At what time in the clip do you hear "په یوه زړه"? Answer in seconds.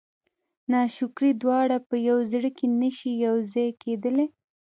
1.87-2.49